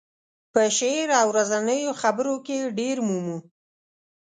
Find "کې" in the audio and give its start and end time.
2.45-2.55